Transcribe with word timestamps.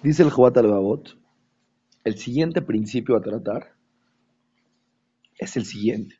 Dice 0.00 0.22
el 0.22 0.30
Jobat 0.30 0.56
al 0.58 1.02
el 2.04 2.16
siguiente 2.16 2.62
principio 2.62 3.16
a 3.16 3.20
tratar 3.20 3.74
es 5.36 5.56
el 5.56 5.64
siguiente. 5.64 6.14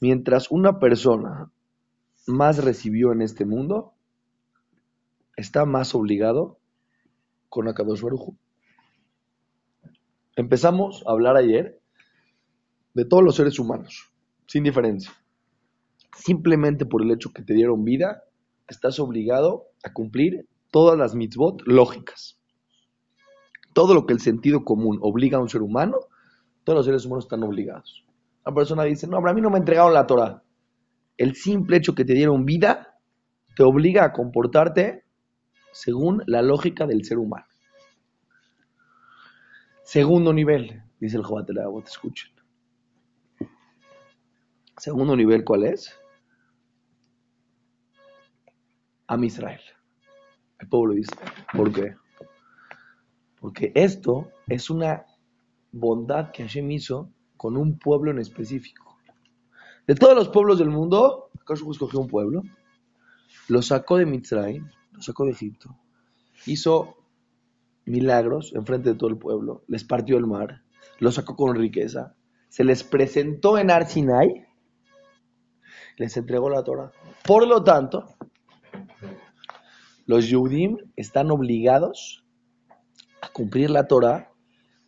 Mientras 0.00 0.50
una 0.50 0.80
persona 0.80 1.52
más 2.26 2.64
recibió 2.64 3.12
en 3.12 3.20
este 3.20 3.44
mundo, 3.44 3.92
está 5.36 5.66
más 5.66 5.94
obligado 5.94 6.58
con 7.50 7.68
Akadosh 7.68 8.00
Baruj 8.00 8.34
Empezamos 10.36 11.04
a 11.06 11.10
hablar 11.10 11.36
ayer 11.36 11.78
de 12.94 13.04
todos 13.04 13.22
los 13.22 13.36
seres 13.36 13.58
humanos, 13.58 14.10
sin 14.46 14.64
diferencia. 14.64 15.12
Simplemente 16.16 16.86
por 16.86 17.02
el 17.02 17.10
hecho 17.10 17.30
que 17.30 17.42
te 17.42 17.52
dieron 17.52 17.84
vida, 17.84 18.22
estás 18.68 18.98
obligado 18.98 19.66
a 19.84 19.92
cumplir 19.92 20.46
todas 20.72 20.98
las 20.98 21.14
mitzvot 21.14 21.62
lógicas. 21.66 22.40
Todo 23.74 23.94
lo 23.94 24.06
que 24.06 24.14
el 24.14 24.20
sentido 24.20 24.64
común 24.64 24.98
obliga 25.02 25.38
a 25.38 25.40
un 25.40 25.48
ser 25.48 25.62
humano, 25.62 25.98
todos 26.64 26.78
los 26.78 26.86
seres 26.86 27.04
humanos 27.04 27.26
están 27.26 27.44
obligados. 27.44 28.04
La 28.44 28.52
persona 28.52 28.82
dice, 28.82 29.06
no, 29.06 29.18
pero 29.18 29.30
a 29.30 29.34
mí 29.34 29.40
no 29.40 29.50
me 29.50 29.58
entregaron 29.58 29.94
la 29.94 30.06
Torah. 30.06 30.42
El 31.16 31.36
simple 31.36 31.76
hecho 31.76 31.94
que 31.94 32.04
te 32.04 32.14
dieron 32.14 32.44
vida 32.44 32.98
te 33.54 33.62
obliga 33.62 34.04
a 34.04 34.12
comportarte 34.12 35.04
según 35.72 36.22
la 36.26 36.42
lógica 36.42 36.86
del 36.86 37.04
ser 37.04 37.18
humano. 37.18 37.46
Segundo 39.84 40.32
nivel, 40.32 40.82
dice 40.98 41.18
el 41.18 41.22
Jobat 41.22 41.46
te 41.46 41.52
escuchen. 41.84 42.32
Segundo 44.78 45.14
nivel, 45.14 45.44
¿cuál 45.44 45.64
es? 45.64 45.94
Am 49.06 49.22
Israel. 49.22 49.60
El 50.62 50.68
pueblo 50.68 50.94
dice, 50.94 51.12
¿por 51.52 51.72
qué? 51.72 51.96
Porque 53.40 53.72
esto 53.74 54.30
es 54.46 54.70
una 54.70 55.04
bondad 55.72 56.30
que 56.30 56.44
Hashem 56.44 56.70
hizo 56.70 57.10
con 57.36 57.56
un 57.56 57.80
pueblo 57.80 58.12
en 58.12 58.20
específico. 58.20 58.96
De 59.88 59.96
todos 59.96 60.14
los 60.14 60.28
pueblos 60.28 60.60
del 60.60 60.70
mundo, 60.70 61.30
Hashem 61.44 61.68
escogió 61.68 61.98
un 61.98 62.06
pueblo, 62.06 62.42
lo 63.48 63.60
sacó 63.60 63.96
de 63.96 64.06
Mitzrayim, 64.06 64.68
lo 64.92 65.02
sacó 65.02 65.24
de 65.24 65.32
Egipto, 65.32 65.76
hizo 66.46 66.96
milagros 67.84 68.54
en 68.54 68.64
frente 68.64 68.90
de 68.90 68.94
todo 68.94 69.10
el 69.10 69.18
pueblo, 69.18 69.64
les 69.66 69.82
partió 69.82 70.16
el 70.16 70.28
mar, 70.28 70.62
lo 71.00 71.10
sacó 71.10 71.34
con 71.34 71.56
riqueza, 71.56 72.14
se 72.48 72.62
les 72.62 72.84
presentó 72.84 73.58
en 73.58 73.72
Arsinai, 73.72 74.46
les 75.96 76.16
entregó 76.16 76.48
la 76.48 76.62
Torah. 76.62 76.92
Por 77.24 77.48
lo 77.48 77.64
tanto, 77.64 78.14
los 80.06 80.28
Yudim 80.28 80.78
están 80.96 81.30
obligados 81.30 82.24
a 83.20 83.28
cumplir 83.28 83.70
la 83.70 83.86
Torah, 83.86 84.32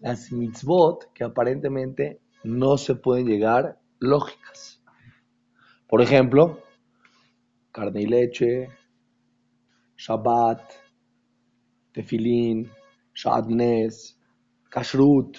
las 0.00 0.32
mitzvot 0.32 1.12
que 1.12 1.24
aparentemente 1.24 2.20
no 2.42 2.76
se 2.76 2.94
pueden 2.94 3.26
llegar 3.26 3.80
lógicas. 4.00 4.82
Por 5.86 6.02
ejemplo, 6.02 6.60
carne 7.72 8.02
y 8.02 8.06
leche, 8.06 8.68
Shabbat, 9.96 10.60
tefilín, 11.92 12.70
shadnes, 13.14 14.18
kashrut, 14.68 15.38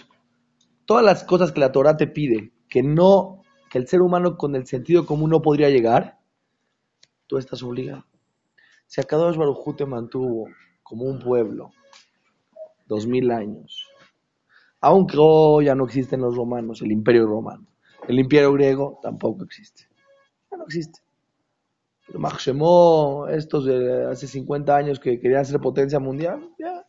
todas 0.86 1.04
las 1.04 1.23
cosas 1.23 1.52
que 1.52 1.60
la 1.60 1.72
Torah 1.72 1.98
te 1.98 2.08
pide, 2.08 2.54
que 2.70 2.82
no, 2.82 3.42
que 3.70 3.78
el 3.78 3.88
ser 3.88 4.02
humano 4.02 4.38
con 4.38 4.56
el 4.56 4.66
sentido 4.66 5.06
común 5.06 5.32
no 5.32 5.42
podría 5.42 5.70
llegar, 5.70 6.20
tú 7.28 7.38
estás 7.38 7.62
obligado. 7.62 8.06
Si 8.88 9.02
Akadosh 9.02 9.38
Baruj 9.38 9.75
te 9.75 9.86
mantuvo 9.86 10.47
como 10.83 11.05
un 11.05 11.19
pueblo 11.19 11.72
dos 12.88 13.08
mil 13.08 13.31
años, 13.31 13.88
aunque 14.80 15.17
hoy 15.19 15.66
ya 15.66 15.75
no 15.75 15.86
existen 15.86 16.22
los 16.22 16.36
romanos, 16.36 16.81
el 16.81 16.92
imperio 16.92 17.25
romano, 17.25 17.66
el 18.08 18.19
imperio 18.19 18.53
griego 18.53 18.99
tampoco 19.02 19.43
existe, 19.43 19.87
ya 20.52 20.58
no 20.58 20.65
existe. 20.65 20.99
Pero 22.08 23.27
estos 23.30 23.65
de 23.65 24.05
hace 24.05 24.27
50 24.27 24.76
años 24.76 24.99
que 24.99 25.20
querían 25.20 25.45
ser 25.45 25.60
potencia 25.60 25.99
mundial, 25.99 26.52
ya. 26.60 26.86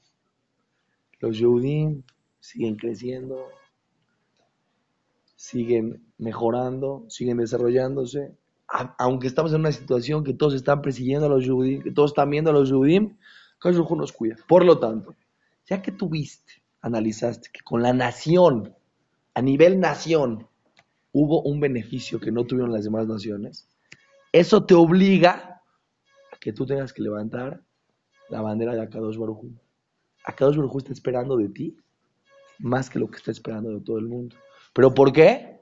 Los 1.20 1.38
Yehudim 1.38 2.02
siguen 2.38 2.76
creciendo, 2.76 3.48
siguen 5.34 6.06
mejorando, 6.18 7.06
siguen 7.08 7.38
desarrollándose 7.38 8.36
aunque 8.68 9.26
estamos 9.26 9.52
en 9.52 9.60
una 9.60 9.72
situación 9.72 10.24
que 10.24 10.34
todos 10.34 10.54
están 10.54 10.82
persiguiendo 10.82 11.26
a 11.26 11.28
los 11.28 11.48
judíos, 11.48 11.84
que 11.84 11.92
todos 11.92 12.10
están 12.10 12.30
viendo 12.30 12.50
a 12.50 12.54
los 12.54 12.70
judíos, 12.70 13.12
Kadosh 13.58 13.90
nos 13.96 14.12
cuida. 14.12 14.36
Por 14.48 14.64
lo 14.64 14.78
tanto, 14.78 15.14
ya 15.66 15.82
que 15.82 15.92
tuviste, 15.92 16.62
analizaste 16.80 17.50
que 17.52 17.60
con 17.60 17.82
la 17.82 17.92
nación, 17.92 18.74
a 19.34 19.42
nivel 19.42 19.80
nación, 19.80 20.48
hubo 21.12 21.42
un 21.42 21.60
beneficio 21.60 22.20
que 22.20 22.32
no 22.32 22.44
tuvieron 22.44 22.72
las 22.72 22.84
demás 22.84 23.06
naciones, 23.06 23.68
eso 24.32 24.64
te 24.64 24.74
obliga 24.74 25.62
a 26.32 26.36
que 26.38 26.52
tú 26.52 26.66
tengas 26.66 26.92
que 26.92 27.02
levantar 27.02 27.62
la 28.28 28.42
bandera 28.42 28.74
de 28.74 28.82
Akadosh 28.82 29.16
Baruj 29.16 29.44
Akadosh 30.24 30.56
Baruj 30.56 30.78
está 30.78 30.92
esperando 30.92 31.36
de 31.36 31.48
ti 31.48 31.76
más 32.58 32.90
que 32.90 32.98
lo 32.98 33.08
que 33.08 33.18
está 33.18 33.30
esperando 33.30 33.70
de 33.70 33.80
todo 33.80 33.98
el 33.98 34.06
mundo. 34.06 34.34
¿Pero 34.72 34.92
por 34.92 35.12
qué? 35.12 35.60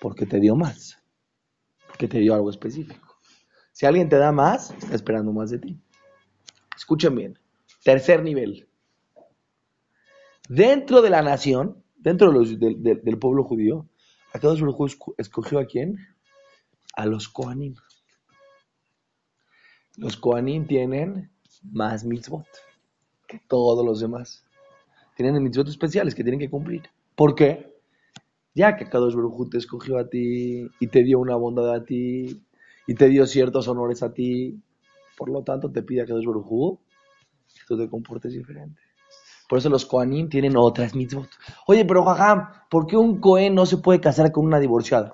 Porque 0.00 0.26
te 0.26 0.38
dio 0.38 0.54
más 0.54 0.97
que 1.98 2.08
te 2.08 2.18
dio 2.18 2.34
algo 2.34 2.50
específico. 2.50 3.18
Si 3.72 3.86
alguien 3.86 4.08
te 4.08 4.16
da 4.16 4.32
más, 4.32 4.70
está 4.70 4.94
esperando 4.94 5.32
más 5.32 5.50
de 5.50 5.58
ti. 5.58 5.80
Escuchen 6.76 7.14
bien. 7.14 7.38
Tercer 7.84 8.22
nivel. 8.22 8.68
Dentro 10.48 11.02
de 11.02 11.10
la 11.10 11.22
nación, 11.22 11.84
dentro 11.96 12.32
del 12.32 13.18
pueblo 13.18 13.44
judío, 13.44 13.88
a 14.32 14.38
todos 14.38 14.60
los 14.60 14.74
judíos 14.74 14.98
escogió 15.18 15.58
a 15.58 15.66
quién? 15.66 15.96
A 16.94 17.06
los 17.06 17.28
Kohanim. 17.28 17.74
Los 19.96 20.16
Kohanim 20.16 20.66
tienen 20.66 21.30
más 21.62 22.04
mitzvot 22.04 22.46
que 23.26 23.40
todos 23.48 23.84
los 23.84 24.00
demás. 24.00 24.44
Tienen 25.16 25.42
mitzvot 25.42 25.68
especiales 25.68 26.14
que 26.14 26.22
tienen 26.22 26.40
que 26.40 26.50
cumplir. 26.50 26.88
¿Por 27.14 27.34
qué? 27.34 27.77
Ya 28.58 28.76
que 28.76 28.88
Kadosh 28.88 29.14
Baruj 29.14 29.50
te 29.50 29.58
escogió 29.58 29.98
a 29.98 30.08
ti 30.08 30.68
y 30.80 30.88
te 30.88 31.04
dio 31.04 31.20
una 31.20 31.36
bondad 31.36 31.72
a 31.72 31.84
ti 31.84 32.42
y 32.88 32.94
te 32.96 33.06
dio 33.08 33.24
ciertos 33.24 33.68
honores 33.68 34.02
a 34.02 34.12
ti, 34.12 34.60
por 35.16 35.28
lo 35.30 35.44
tanto 35.44 35.70
te 35.70 35.84
pide 35.84 36.02
a 36.02 36.06
Kadosh 36.06 36.26
Baruj 36.26 36.80
que 37.54 37.64
tú 37.68 37.78
te 37.78 37.88
comportes 37.88 38.32
diferente. 38.32 38.80
Por 39.48 39.60
eso 39.60 39.68
los 39.68 39.86
Kohanim 39.86 40.28
tienen 40.28 40.56
otras 40.56 40.96
mitzvot. 40.96 41.28
Oye, 41.68 41.84
pero 41.84 42.02
Jajam, 42.02 42.48
¿por 42.68 42.88
qué 42.88 42.96
un 42.96 43.20
Kohen 43.20 43.54
no 43.54 43.64
se 43.64 43.76
puede 43.76 44.00
casar 44.00 44.32
con 44.32 44.44
una 44.44 44.58
divorciada? 44.58 45.12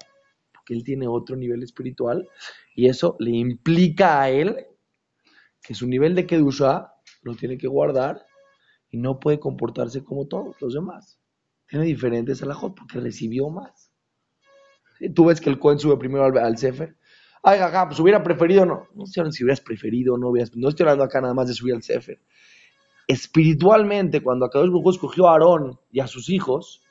Porque 0.51 0.73
él 0.73 0.83
tiene 0.83 1.07
otro 1.07 1.37
nivel 1.37 1.63
espiritual 1.63 2.27
y 2.75 2.89
eso 2.89 3.15
le 3.19 3.33
implica 3.33 4.23
a 4.23 4.31
él 4.31 4.57
que 5.61 5.75
su 5.75 5.87
nivel 5.87 6.15
de 6.15 6.25
Kedusha 6.25 6.95
lo 7.21 7.37
tiene 7.37 7.59
que 7.59 7.69
guardar 7.69 8.25
y 8.89 8.97
no 8.97 9.21
puede 9.21 9.39
comportarse 9.39 10.03
como 10.03 10.29
todos 10.29 10.57
los 10.63 10.73
demás 10.73 11.21
tiene 11.75 11.87
diferentes 11.87 12.41
alajot 12.41 12.77
porque 12.77 13.01
recibió 13.01 13.51
más. 13.51 13.91
Tú 15.13 15.25
ves 15.25 15.41
que 15.41 15.51
el 15.51 15.59
Cohen 15.59 15.81
sube 15.81 15.97
primero 15.97 16.25
al, 16.25 16.57
Sefer. 16.57 16.97
Ay, 17.43 17.59
acá, 17.59 17.89
pues 17.89 17.99
hubiera 17.99 18.23
preferido, 18.23 18.65
no. 18.65 18.87
No 18.95 19.07
sé 19.07 19.21
si 19.33 19.43
hubieras 19.43 19.61
preferido, 19.61 20.17
no. 20.17 20.31
No 20.55 20.69
estoy 20.69 20.85
hablando 20.85 21.03
acá 21.03 21.21
nada 21.21 21.35
más 21.35 21.49
de 21.49 21.55
subir 21.55 21.75
al 21.75 21.83
Sefer. 21.83 22.21
Espiritualmente, 23.09 24.23
cuando 24.23 24.47
Akadosh 24.47 24.69
Baruj 24.69 24.95
escogió 24.95 25.27
a 25.27 25.33
Aarón 25.33 25.81
y 25.91 25.99
a 25.99 26.07
sus 26.07 26.31
hijos, 26.31 26.85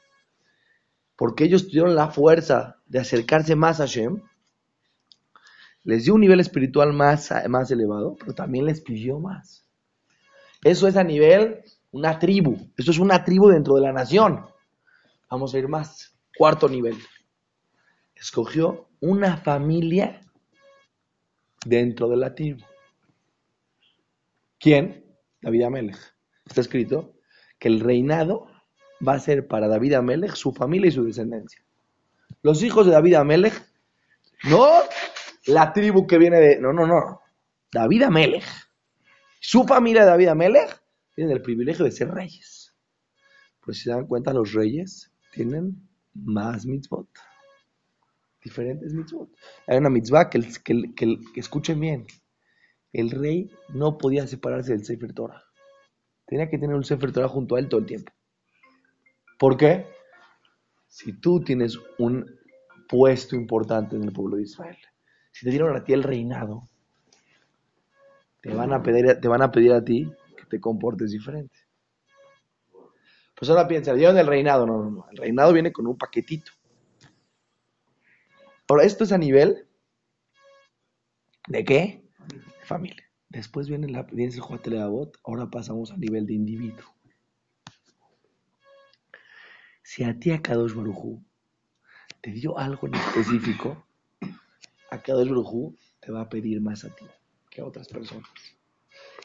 porque 1.16 1.46
ellos 1.46 1.70
tuvieron 1.70 1.96
la 1.96 2.10
fuerza 2.10 2.82
de 2.86 3.00
acercarse 3.00 3.56
más 3.56 3.80
a 3.80 3.86
Shem, 3.86 4.22
les 5.86 6.04
dio 6.04 6.16
un 6.16 6.22
nivel 6.22 6.42
espiritual 6.42 6.92
más, 6.92 7.34
más 7.48 7.72
elevado, 7.72 8.18
pero 8.20 8.34
también 8.34 8.66
les 8.66 8.82
pidió 8.82 9.18
más. 9.18 9.66
Eso 10.62 10.90
es 10.90 10.98
a 10.98 11.06
nivel 11.06 11.62
una 11.94 12.19
tribu. 12.19 12.57
Eso 12.75 12.92
es 12.92 13.00
una 13.00 13.24
tribu 13.24 13.48
dentro 13.48 13.75
de 13.75 13.81
la 13.81 13.94
nación. 13.94 14.46
Vamos 15.33 15.56
a 15.56 15.57
ir 15.57 15.68
más. 15.68 16.15
Cuarto 16.38 16.69
nivel. 16.69 16.95
Escogió 18.13 18.88
una 19.00 19.35
familia 19.35 20.21
dentro 21.65 22.07
de 22.07 22.18
la 22.18 22.35
tribu. 22.35 22.63
¿Quién? 24.59 25.03
David 25.41 25.63
Amelech. 25.63 25.97
Está 26.45 26.62
escrito 26.62 27.15
que 27.57 27.68
el 27.68 27.80
reinado 27.80 28.45
va 29.06 29.13
a 29.13 29.19
ser 29.19 29.47
para 29.47 29.68
David 29.68 29.94
Amelech, 29.94 30.35
su 30.35 30.53
familia 30.53 30.89
y 30.89 30.91
su 30.91 31.03
descendencia. 31.03 31.65
Los 32.44 32.62
hijos 32.62 32.85
de 32.85 32.91
David 32.91 33.15
Amelech, 33.15 33.59
no 34.44 34.69
la 35.47 35.74
tribu 35.74 36.06
que 36.06 36.19
viene 36.19 36.39
de. 36.39 36.59
No, 36.59 36.74
no, 36.74 36.85
no. 36.85 37.21
David 37.71 38.03
Amelech. 38.03 38.45
Su 39.39 39.63
familia 39.63 40.01
de 40.01 40.12
David 40.12 40.27
Amelech 40.27 40.80
tiene 41.15 41.33
el 41.33 41.41
privilegio 41.41 41.85
de 41.85 41.91
ser 41.91 42.12
reyes. 42.12 42.75
Pues 43.62 43.77
si 43.77 43.85
se 43.85 43.89
dan 43.89 44.06
cuenta, 44.06 44.31
los 44.31 44.53
reyes 44.53 45.09
tienen 45.33 45.89
más 46.13 46.65
mitzvot. 46.65 47.07
Diferentes 48.44 48.94
mitzvot. 48.94 49.30
Hay 49.68 49.77
una 49.77 49.89
mitzvah 49.89 50.30
que, 50.30 50.39
escuchen 51.35 51.80
bien. 51.80 52.06
El 52.91 53.12
rey 53.12 53.50
no 53.69 53.97
podía 53.97 54.27
separarse 54.27 54.74
del 54.74 54.85
Sefer 54.85 55.13
Torah. 55.13 55.44
tenía 56.27 56.50
que 56.50 56.57
tener 56.57 56.75
un 56.75 56.83
Sefer 56.83 57.12
Torah 57.12 57.27
junto 57.27 57.56
a 57.56 57.59
él 57.59 57.68
todo 57.68 57.80
el 57.80 57.88
tiempo. 57.88 58.12
¿Por 59.39 59.57
qué? 59.57 59.88
Si 60.88 61.13
tú 61.13 61.41
tienes 61.41 61.80
un 61.97 62.25
puesto 62.88 63.35
importante 63.35 63.95
en 63.95 64.03
el 64.03 64.13
pueblo 64.13 64.38
de 64.38 64.44
Israel, 64.44 64.77
si 65.31 65.45
te 65.45 65.50
dieron 65.50 65.75
a 65.75 65.83
ti 65.83 65.94
el 65.94 66.03
reinado, 66.03 66.69
te 68.41 68.53
van 68.53 68.74
a 68.74 68.83
pedir, 68.83 69.19
te 69.19 69.27
van 69.27 69.41
a, 69.41 69.51
pedir 69.51 69.71
a 69.74 69.83
ti 69.83 70.12
que 70.38 70.45
te 70.45 70.59
comportes 70.59 71.12
diferente. 71.12 71.62
Pues 73.44 73.50
ahora 73.50 73.68
piensa, 73.68 73.94
dieron 73.94 74.18
el 74.18 74.25
reinado, 74.25 74.66
no, 74.66 74.81
no, 74.81 74.90
no, 74.90 75.06
el 75.12 75.18
reinado 75.18 75.51
viene 75.51 75.74
con 75.74 75.86
un 75.86 75.98
paquetito. 75.98 76.54
Ahora, 78.69 78.86
esto 78.86 79.04
es 79.04 79.12
a 79.12 79.18
nivel 79.18 79.68
de 81.50 81.66
qué? 81.66 82.06
Familia. 82.63 83.04
Después 83.28 83.68
viene, 83.68 83.90
la, 83.90 84.04
viene 84.04 84.34
el 84.34 84.88
bot 84.88 85.19
ahora 85.25 85.50
pasamos 85.50 85.92
a 85.92 85.98
nivel 85.98 86.25
de 86.25 86.36
individuo. 86.36 86.86
Si 89.81 90.06
a 90.06 90.18
ti 90.18 90.31
a 90.31 90.42
Kadosh 90.42 90.74
Barujú 90.74 91.22
te 92.22 92.31
dio 92.31 92.57
algo 92.57 92.88
en 92.88 92.95
específico, 92.95 93.86
a 94.90 95.01
Kadosh 95.01 95.28
Barujú 95.28 95.75
te 96.00 96.13
va 96.13 96.22
a 96.22 96.30
pedir 96.30 96.62
más 96.62 96.86
a 96.86 96.95
ti 96.95 97.06
que 97.50 97.60
a 97.60 97.66
otras 97.66 97.90
personas. 97.90 98.30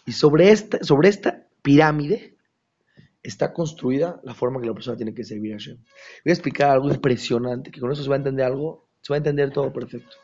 Y 0.06 0.10
sobre 0.10 0.50
esta, 0.50 0.82
sobre 0.82 1.08
esta 1.08 1.46
pirámide 1.62 2.36
está 3.28 3.52
construida 3.52 4.20
la 4.24 4.34
forma 4.34 4.60
que 4.60 4.66
la 4.66 4.74
persona 4.74 4.96
tiene 4.96 5.14
que 5.14 5.24
servir 5.24 5.52
a 5.52 5.56
Hashem. 5.56 5.76
Voy 5.76 6.30
a 6.30 6.32
explicar 6.32 6.70
algo 6.70 6.90
impresionante, 6.90 7.70
que 7.70 7.80
con 7.80 7.92
eso 7.92 8.02
se 8.02 8.08
va 8.08 8.16
a 8.16 8.18
entender 8.18 8.46
algo, 8.46 8.88
se 9.00 9.12
va 9.12 9.16
a 9.16 9.18
entender 9.18 9.52
todo 9.52 9.72
perfecto. 9.72 10.16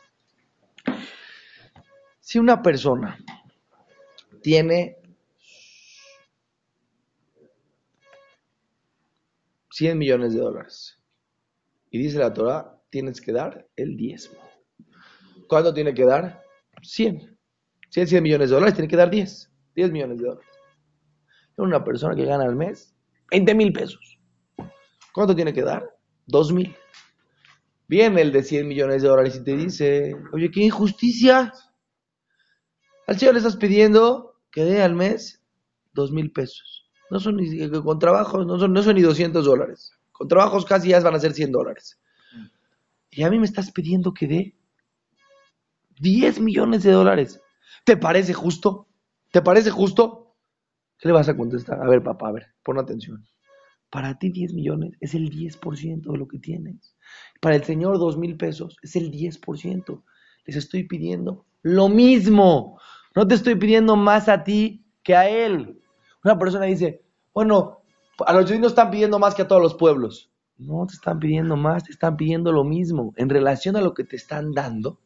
Si 2.19 2.39
una 2.39 2.61
persona 2.61 3.17
tiene 4.41 4.97
100 9.71 9.97
millones 9.97 10.33
de 10.33 10.39
dólares 10.39 10.97
y 11.91 11.99
dice 11.99 12.17
la 12.17 12.33
Torah, 12.33 12.81
tienes 12.89 13.21
que 13.21 13.31
dar 13.31 13.67
el 13.75 13.95
diezmo. 13.97 14.39
¿Cuánto 15.47 15.73
tiene 15.73 15.93
que 15.93 16.05
dar? 16.05 16.43
100. 16.81 17.37
Si 17.89 18.01
es 18.01 18.09
100 18.09 18.23
millones 18.23 18.49
de 18.49 18.55
dólares, 18.55 18.73
tiene 18.73 18.87
que 18.87 18.95
dar 18.95 19.09
10. 19.11 19.51
10 19.75 19.91
millones 19.91 20.17
de 20.17 20.27
dólares. 20.27 20.49
Una 21.57 21.83
persona 21.83 22.15
que 22.15 22.25
gana 22.25 22.45
al 22.45 22.55
mes 22.55 22.94
20 23.31 23.55
mil 23.55 23.73
pesos. 23.73 24.19
¿Cuánto 25.13 25.35
tiene 25.35 25.53
que 25.53 25.61
dar? 25.61 25.89
2 26.27 26.53
mil. 26.53 26.75
Viene 27.87 28.21
el 28.21 28.31
de 28.31 28.43
100 28.43 28.67
millones 28.67 29.01
de 29.01 29.07
dólares 29.07 29.35
y 29.35 29.43
te 29.43 29.55
dice, 29.55 30.15
oye, 30.33 30.49
qué 30.49 30.61
injusticia. 30.61 31.53
Al 33.07 33.19
señor 33.19 33.35
le 33.35 33.39
estás 33.39 33.57
pidiendo 33.57 34.39
que 34.51 34.63
dé 34.63 34.81
al 34.81 34.95
mes 34.95 35.43
2 35.93 36.11
mil 36.11 36.31
pesos. 36.31 36.89
No 37.11 37.19
son 37.19 37.37
ni, 37.37 37.69
con 37.69 37.99
trabajos, 37.99 38.47
no 38.47 38.57
son, 38.57 38.73
no 38.73 38.93
ni 38.93 39.01
200 39.01 39.45
dólares. 39.45 39.91
Con 40.11 40.27
trabajos 40.27 40.65
casi 40.65 40.89
ya 40.89 40.99
van 40.99 41.15
a 41.15 41.19
ser 41.19 41.33
100 41.33 41.51
dólares. 41.51 41.99
Y 43.11 43.23
a 43.23 43.29
mí 43.29 43.37
me 43.37 43.45
estás 43.45 43.71
pidiendo 43.71 44.13
que 44.13 44.27
dé 44.27 44.55
10 45.99 46.39
millones 46.39 46.83
de 46.83 46.91
dólares. 46.91 47.39
¿Te 47.83 47.95
parece 47.95 48.33
justo? 48.33 48.87
¿Te 49.31 49.41
parece 49.41 49.69
justo? 49.69 50.24
¿Qué 50.97 51.07
le 51.07 51.13
vas 51.13 51.29
a 51.29 51.35
contestar? 51.35 51.81
A 51.81 51.87
ver, 51.87 52.03
papá, 52.03 52.29
a 52.29 52.31
ver, 52.31 52.47
pon 52.63 52.79
atención. 52.79 53.25
Para 53.89 54.17
ti 54.17 54.29
10 54.29 54.53
millones 54.53 54.93
es 54.99 55.13
el 55.13 55.29
10% 55.29 56.11
de 56.11 56.17
lo 56.17 56.27
que 56.27 56.39
tienes. 56.39 56.95
Para 57.41 57.55
el 57.55 57.63
Señor 57.63 57.99
2 57.99 58.17
mil 58.17 58.35
pesos 58.37 58.77
es 58.81 58.95
el 58.95 59.11
10%. 59.11 60.03
Les 60.45 60.55
estoy 60.55 60.83
pidiendo 60.83 61.45
lo 61.61 61.89
mismo. 61.89 62.79
No 63.15 63.27
te 63.27 63.35
estoy 63.35 63.55
pidiendo 63.55 63.95
más 63.95 64.27
a 64.27 64.43
ti 64.43 64.85
que 65.03 65.15
a 65.15 65.29
Él. 65.29 65.81
Una 66.23 66.37
persona 66.37 66.65
dice, 66.65 67.03
bueno, 67.33 67.81
a 68.25 68.33
los 68.33 68.45
judíos 68.45 68.67
están 68.67 68.91
pidiendo 68.91 69.19
más 69.19 69.35
que 69.35 69.43
a 69.43 69.47
todos 69.47 69.61
los 69.61 69.75
pueblos. 69.75 70.31
No 70.57 70.85
te 70.87 70.93
están 70.93 71.19
pidiendo 71.19 71.55
más, 71.55 71.83
te 71.83 71.91
están 71.91 72.17
pidiendo 72.17 72.51
lo 72.51 72.63
mismo. 72.63 73.13
En 73.17 73.29
relación 73.29 73.75
a 73.75 73.81
lo 73.81 73.93
que 73.93 74.03
te 74.03 74.15
están 74.15 74.53
dando, 74.53 74.99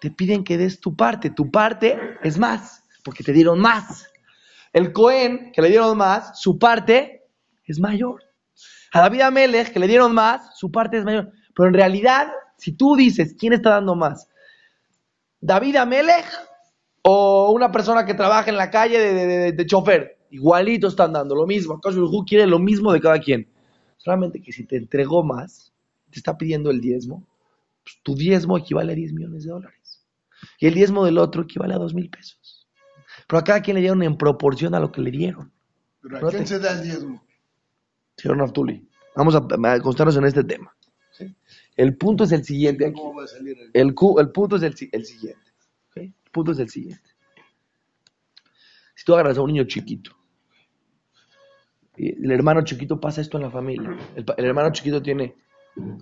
te 0.00 0.10
piden 0.10 0.44
que 0.44 0.58
des 0.58 0.80
tu 0.80 0.94
parte. 0.96 1.30
Tu 1.30 1.50
parte 1.50 1.98
es 2.22 2.38
más, 2.38 2.84
porque 3.04 3.24
te 3.24 3.32
dieron 3.32 3.60
más. 3.60 4.11
El 4.72 4.92
Cohen, 4.92 5.52
que 5.52 5.62
le 5.62 5.68
dieron 5.68 5.96
más, 5.96 6.40
su 6.40 6.58
parte 6.58 7.28
es 7.64 7.78
mayor. 7.78 8.22
A 8.92 9.00
David 9.00 9.22
Amelech, 9.22 9.72
que 9.72 9.78
le 9.78 9.88
dieron 9.88 10.14
más, 10.14 10.58
su 10.58 10.70
parte 10.70 10.98
es 10.98 11.04
mayor. 11.04 11.30
Pero 11.54 11.68
en 11.68 11.74
realidad, 11.74 12.28
si 12.56 12.72
tú 12.72 12.96
dices, 12.96 13.34
¿quién 13.38 13.52
está 13.52 13.70
dando 13.70 13.94
más? 13.94 14.28
¿David 15.40 15.76
Amelech 15.76 16.26
o 17.02 17.50
una 17.50 17.72
persona 17.72 18.06
que 18.06 18.14
trabaja 18.14 18.48
en 18.50 18.56
la 18.56 18.70
calle 18.70 19.52
de, 19.52 19.66
chofer? 19.66 20.18
Igualito 20.30 20.88
están 20.88 21.12
dando 21.12 21.34
lo 21.34 21.46
mismo. 21.46 21.74
¿Acaso 21.74 21.98
el 21.98 22.24
quiere 22.24 22.46
lo 22.46 22.58
mismo 22.58 22.92
de 22.92 23.00
cada 23.00 23.18
quien? 23.18 23.48
Solamente 23.98 24.40
que 24.40 24.52
si 24.52 24.64
te 24.64 24.76
entregó 24.76 25.22
más, 25.22 25.72
te 26.10 26.18
está 26.18 26.36
pidiendo 26.36 26.70
el 26.70 26.80
diezmo, 26.80 27.26
pues 27.84 27.98
tu 28.02 28.14
diezmo 28.14 28.58
equivale 28.58 28.92
a 28.92 28.96
10 28.96 29.12
millones 29.12 29.44
de 29.44 29.50
dólares. 29.50 30.04
Y 30.58 30.66
el 30.66 30.74
diezmo 30.74 31.04
del 31.04 31.18
otro 31.18 31.42
equivale 31.42 31.74
a 31.74 31.78
2 31.78 31.94
mil 31.94 32.08
pesos. 32.10 32.41
Pero 33.32 33.40
a 33.40 33.44
cada 33.44 33.62
quien 33.62 33.76
le 33.76 33.80
dieron 33.80 34.02
en 34.02 34.18
proporción 34.18 34.74
a 34.74 34.78
lo 34.78 34.92
que 34.92 35.00
le 35.00 35.10
dieron. 35.10 35.50
¿Pero 36.02 36.28
a 36.28 36.30
quién 36.30 36.46
se 36.46 36.58
da 36.58 36.72
el 36.72 36.82
diezmo? 36.82 37.24
Señor 38.14 38.36
Naftuli, 38.36 38.86
vamos 39.16 39.34
a, 39.34 39.40
concentrarnos 39.40 40.18
en 40.18 40.24
este 40.26 40.44
tema. 40.44 40.76
El 41.74 41.96
punto 41.96 42.24
es 42.24 42.32
el 42.32 42.44
siguiente 42.44 42.84
aquí. 42.84 43.00
¿Cómo 43.00 43.14
va 43.14 43.24
a 43.24 43.26
salir 43.26 43.56
el... 43.58 43.70
El, 43.72 43.94
punto 43.94 44.56
es 44.56 44.62
el, 44.62 44.76
siguiente. 44.76 45.50
El 45.94 46.12
punto 46.30 46.52
es 46.52 46.58
el 46.58 46.68
siguiente. 46.68 47.08
Si 48.94 49.06
tú 49.06 49.14
agarras 49.14 49.38
a 49.38 49.40
un 49.40 49.50
niño 49.50 49.64
chiquito, 49.64 50.14
y 51.96 52.10
el 52.22 52.32
hermano 52.32 52.62
chiquito 52.64 53.00
pasa 53.00 53.22
esto 53.22 53.38
en 53.38 53.44
la 53.44 53.50
familia. 53.50 53.96
El, 54.14 54.26
el, 54.36 54.44
hermano 54.44 54.72
chiquito 54.72 55.00
tiene 55.00 55.34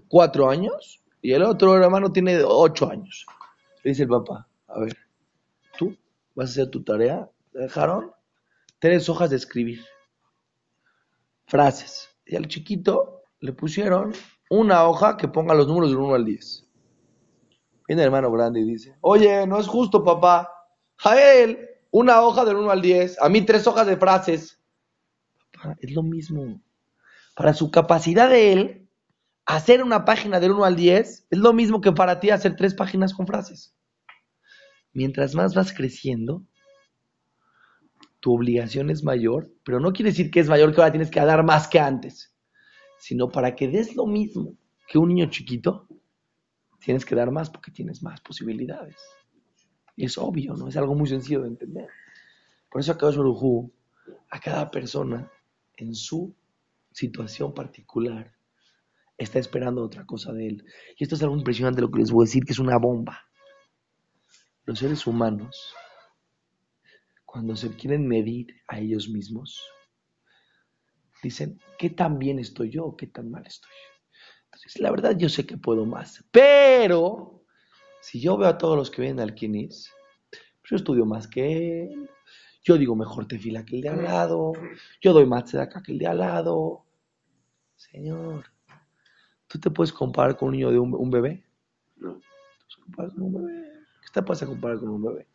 cuatro 0.09 0.51
años 0.51 1.01
y 1.23 1.31
el 1.31 1.45
otro 1.45 1.77
hermano 1.77 2.11
tiene 2.11 2.43
ocho 2.43 2.91
años. 2.91 3.25
Le 3.85 3.93
dice 3.93 4.03
el 4.03 4.09
papá, 4.09 4.49
a 4.67 4.81
ver, 4.81 4.97
vas 6.35 6.49
a 6.49 6.53
hacer 6.53 6.71
tu 6.71 6.83
tarea, 6.83 7.31
dejaron 7.53 8.13
tres 8.79 9.09
hojas 9.09 9.31
de 9.31 9.37
escribir, 9.37 9.85
frases. 11.47 12.09
Y 12.25 12.37
al 12.37 12.49
chiquito 12.49 13.23
le 13.41 13.53
pusieron 13.53 14.13
una 14.51 14.85
hoja 14.89 15.17
que 15.17 15.29
ponga 15.29 15.55
los 15.55 15.67
números 15.67 15.91
del 15.91 15.99
1 15.99 16.15
al 16.15 16.25
10. 16.25 16.67
Viene 17.89 18.03
el 18.03 18.07
hermano 18.07 18.31
grande 18.31 18.61
y 18.61 18.65
dice, 18.65 18.97
oye, 19.01 19.47
no 19.47 19.59
es 19.59 19.67
justo, 19.67 20.05
papá. 20.05 20.49
A 21.03 21.21
él, 21.21 21.69
una 21.91 22.23
hoja 22.23 22.45
del 22.45 22.57
1 22.57 22.71
al 22.71 22.83
10, 22.83 23.21
a 23.21 23.29
mí 23.29 23.43
tres 23.43 23.67
hojas 23.67 23.87
de 23.87 23.97
frases. 23.97 24.61
Papá, 25.53 25.77
es 25.81 25.93
lo 25.93 26.03
mismo. 26.03 26.61
Para 27.35 27.55
su 27.55 27.71
capacidad 27.71 28.31
de 28.31 28.53
él, 28.53 28.89
hacer 29.47 29.83
una 29.83 30.05
página 30.05 30.39
del 30.39 30.53
1 30.53 30.65
al 30.65 30.77
10 30.77 31.27
es 31.31 31.39
lo 31.39 31.53
mismo 31.53 31.81
que 31.81 31.93
para 31.93 32.21
ti 32.21 32.31
hacer 32.31 32.55
tres 32.55 32.75
páginas 32.75 33.15
con 33.15 33.27
frases 33.27 33.75
mientras 34.93 35.35
más 35.35 35.55
vas 35.55 35.73
creciendo, 35.73 36.45
tu 38.21 38.35
obligación 38.35 38.91
es 38.91 39.03
mayor, 39.03 39.51
pero 39.65 39.81
no 39.81 39.93
quiere 39.93 40.11
decir 40.11 40.31
que 40.31 40.41
es 40.41 40.49
mayor 40.49 40.75
que 40.75 40.81
ahora 40.81 40.93
tienes 40.93 41.11
que 41.11 41.21
dar 41.21 41.45
más 41.45 41.69
que 41.69 41.81
antes, 41.81 42.35
sino 42.99 43.29
para 43.29 43.57
que 43.57 43.69
des 43.69 43.97
lo 43.97 44.07
mismo 44.07 44.57
que 44.87 44.99
un 44.99 45.09
niño 45.09 45.31
chiquito, 45.31 45.89
tienes 46.81 47.05
que 47.05 47.15
dar 47.15 47.31
más 47.31 47.49
porque 47.49 47.71
tienes 47.71 48.03
más 48.03 48.21
posibilidades. 48.21 48.97
Y 49.97 50.05
es 50.05 50.19
obvio, 50.19 50.55
¿no? 50.55 50.69
Es 50.69 50.77
algo 50.77 50.95
muy 50.95 51.09
sencillo 51.09 51.43
de 51.43 51.49
entender. 51.49 51.89
Por 52.71 52.81
eso 52.81 52.93
acá 52.93 53.07
Baruj 53.07 53.71
a 54.31 54.41
cada 54.41 54.71
persona 54.71 55.31
en 55.77 55.95
su 55.95 56.35
situación 56.93 57.55
particular 57.55 58.33
está 59.17 59.39
esperando 59.39 59.83
otra 59.83 60.05
cosa 60.07 60.33
de 60.33 60.49
él. 60.49 60.65
Y 60.97 61.05
esto 61.05 61.15
es 61.15 61.23
algo 61.23 61.37
impresionante 61.37 61.81
lo 61.81 61.91
que 61.91 62.01
les 62.01 62.11
voy 62.11 62.25
a 62.25 62.27
decir, 62.27 62.45
que 62.45 62.53
es 62.53 62.59
una 62.59 62.79
bomba 62.79 63.30
los 64.71 64.79
seres 64.79 65.05
humanos, 65.05 65.75
cuando 67.25 67.57
se 67.57 67.75
quieren 67.75 68.07
medir 68.07 68.55
a 68.69 68.79
ellos 68.79 69.09
mismos, 69.09 69.61
dicen, 71.25 71.59
¿qué 71.77 71.91
tan 71.91 72.21
bien 72.21 72.39
estoy 72.39 72.71
yo 72.71 72.85
o 72.85 72.97
qué 72.97 73.09
tan 73.09 73.33
mal 73.33 73.45
estoy? 73.45 73.73
Entonces, 74.45 74.81
la 74.81 74.93
verdad 74.93 75.17
yo 75.19 75.29
sé 75.29 75.45
que 75.45 75.59
puedo 75.59 75.87
más, 75.87 76.25
pero 76.31 77.45
si 78.01 78.21
yo 78.21 78.37
veo 78.37 78.49
a 78.49 78.59
todos 78.59 78.77
los 78.77 78.93
que 78.93 79.03
vienen 79.03 79.19
al 79.19 79.35
Kinis, 79.35 79.91
pues 80.31 80.71
yo 80.71 80.77
estudio 80.77 81.05
más 81.05 81.27
que 81.27 81.83
él, 81.83 82.09
yo 82.63 82.79
digo 82.79 82.95
mejor 82.95 83.27
tefila 83.27 83.65
que 83.65 83.75
el 83.75 83.83
de 83.83 83.89
al 83.89 84.05
lado, 84.05 84.53
yo 85.01 85.13
doy 85.13 85.27
más 85.27 85.51
de 85.51 85.63
acá 85.63 85.83
que 85.83 85.91
el 85.91 85.99
de 85.99 86.07
al 86.07 86.19
lado. 86.19 86.85
Señor, 87.75 88.45
¿tú 89.49 89.59
te 89.59 89.69
puedes 89.69 89.93
comparar 89.93 90.37
con 90.37 90.51
un 90.51 90.55
niño 90.55 90.71
de 90.71 90.79
un, 90.79 91.11
bebé? 91.11 91.45
No. 91.97 92.15
¿Tú 92.15 92.77
te 92.77 92.83
comparas 92.83 93.15
con 93.15 93.23
un 93.25 93.35
bebé? 93.35 93.70
Te 94.13 94.23
puedes 94.23 94.43
comparar 94.45 94.79
con 94.79 94.89
un 94.89 95.03
bebé? 95.03 95.27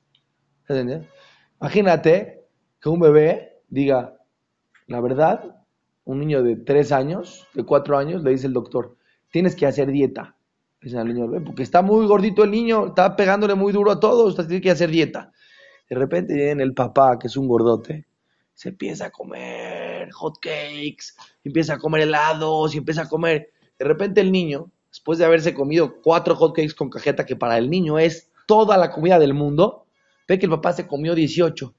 Imagínate 1.59 2.45
que 2.81 2.89
un 2.89 2.99
bebé 2.99 3.61
diga, 3.67 4.17
la 4.87 5.01
verdad, 5.01 5.63
un 6.03 6.19
niño 6.19 6.43
de 6.43 6.55
3 6.55 6.91
años, 6.91 7.47
de 7.53 7.63
4 7.63 7.97
años, 7.97 8.23
le 8.23 8.31
dice 8.31 8.47
el 8.47 8.53
doctor, 8.53 8.97
tienes 9.31 9.55
que 9.55 9.65
hacer 9.65 9.91
dieta. 9.91 10.35
Dice 10.81 10.97
al 10.99 11.07
niño, 11.07 11.27
porque 11.43 11.63
está 11.63 11.81
muy 11.81 12.05
gordito 12.05 12.43
el 12.43 12.51
niño, 12.51 12.87
está 12.87 13.15
pegándole 13.15 13.55
muy 13.55 13.73
duro 13.73 13.91
a 13.91 13.99
todos, 13.99 14.35
tienes 14.35 14.61
que 14.61 14.71
hacer 14.71 14.91
dieta. 14.91 15.31
De 15.89 15.95
repente 15.95 16.33
viene 16.33 16.63
el 16.63 16.73
papá, 16.73 17.17
que 17.17 17.27
es 17.27 17.37
un 17.37 17.47
gordote, 17.47 18.05
se 18.53 18.69
empieza 18.69 19.07
a 19.07 19.11
comer 19.11 20.11
hot 20.11 20.39
cakes, 20.39 21.15
empieza 21.43 21.73
a 21.73 21.77
comer 21.77 22.01
helados 22.01 22.75
y 22.75 22.77
empieza 22.77 23.03
a 23.03 23.09
comer. 23.09 23.49
De 23.77 23.85
repente 23.85 24.21
el 24.21 24.31
niño, 24.31 24.71
después 24.89 25.17
de 25.17 25.25
haberse 25.25 25.53
comido 25.53 26.01
cuatro 26.01 26.35
hot 26.35 26.55
cakes 26.55 26.75
con 26.75 26.89
cajeta, 26.89 27.25
que 27.25 27.35
para 27.35 27.57
el 27.57 27.69
niño 27.69 27.97
es 27.97 28.31
toda 28.45 28.77
la 28.77 28.91
comida 28.91 29.19
del 29.19 29.33
mundo, 29.33 29.87
ve 30.27 30.39
que 30.39 30.45
el 30.45 30.51
papá 30.51 30.73
se 30.73 30.87
comió 30.87 31.15
18. 31.15 31.73